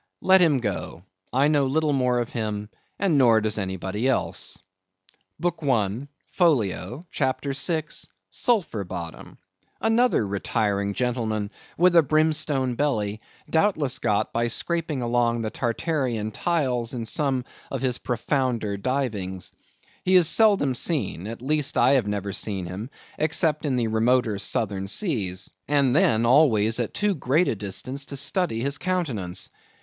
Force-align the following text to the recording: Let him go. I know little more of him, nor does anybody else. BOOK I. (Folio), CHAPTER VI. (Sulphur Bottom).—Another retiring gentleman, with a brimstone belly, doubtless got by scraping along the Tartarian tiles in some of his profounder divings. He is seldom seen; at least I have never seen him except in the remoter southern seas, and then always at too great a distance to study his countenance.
Let 0.23 0.41
him 0.41 0.57
go. 0.57 1.03
I 1.31 1.47
know 1.47 1.67
little 1.67 1.93
more 1.93 2.21
of 2.21 2.31
him, 2.31 2.69
nor 2.99 3.39
does 3.39 3.59
anybody 3.59 4.07
else. 4.07 4.57
BOOK 5.39 5.59
I. 5.61 6.07
(Folio), 6.25 7.03
CHAPTER 7.11 7.53
VI. 7.53 7.83
(Sulphur 8.31 8.83
Bottom).—Another 8.83 10.25
retiring 10.25 10.95
gentleman, 10.95 11.51
with 11.77 11.95
a 11.95 12.01
brimstone 12.01 12.73
belly, 12.73 13.19
doubtless 13.47 13.99
got 13.99 14.33
by 14.33 14.47
scraping 14.47 15.03
along 15.03 15.43
the 15.43 15.51
Tartarian 15.51 16.31
tiles 16.31 16.95
in 16.95 17.05
some 17.05 17.45
of 17.69 17.83
his 17.83 17.99
profounder 17.99 18.77
divings. 18.79 19.51
He 20.03 20.15
is 20.15 20.27
seldom 20.27 20.73
seen; 20.73 21.27
at 21.27 21.43
least 21.43 21.77
I 21.77 21.91
have 21.91 22.07
never 22.07 22.33
seen 22.33 22.65
him 22.65 22.89
except 23.19 23.65
in 23.65 23.75
the 23.75 23.85
remoter 23.85 24.39
southern 24.39 24.87
seas, 24.87 25.51
and 25.67 25.95
then 25.95 26.25
always 26.25 26.79
at 26.79 26.95
too 26.95 27.13
great 27.13 27.47
a 27.47 27.53
distance 27.55 28.05
to 28.05 28.17
study 28.17 28.61
his 28.61 28.79
countenance. 28.79 29.51